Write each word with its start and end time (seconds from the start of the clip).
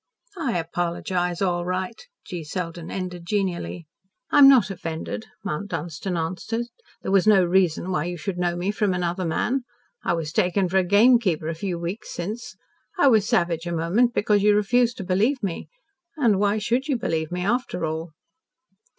"I 0.39 0.57
apologise, 0.57 1.43
all 1.43 1.63
right," 1.63 2.07
G. 2.25 2.43
Selden 2.43 2.89
ended 2.89 3.23
genially. 3.23 3.85
"I 4.31 4.39
am 4.39 4.49
not 4.49 4.71
offended," 4.71 5.27
Mount 5.45 5.69
Dunstan 5.69 6.17
answered. 6.17 6.65
"There 7.03 7.11
was 7.11 7.27
no 7.27 7.45
reason 7.45 7.91
why 7.91 8.05
you 8.05 8.17
should 8.17 8.39
know 8.39 8.55
me 8.55 8.71
from 8.71 8.95
another 8.95 9.25
man. 9.25 9.61
I 10.03 10.13
was 10.13 10.33
taken 10.33 10.67
for 10.69 10.77
a 10.79 10.83
gamekeeper 10.83 11.49
a 11.49 11.53
few 11.53 11.77
weeks 11.77 12.11
since. 12.11 12.55
I 12.97 13.09
was 13.09 13.27
savage 13.29 13.67
a 13.67 13.71
moment, 13.71 14.15
because 14.15 14.41
you 14.41 14.55
refused 14.55 14.97
to 14.97 15.03
believe 15.03 15.43
me 15.43 15.69
and 16.17 16.39
why 16.39 16.57
should 16.57 16.87
you 16.87 16.97
believe 16.97 17.31
me 17.31 17.45
after 17.45 17.85
all?" 17.85 18.13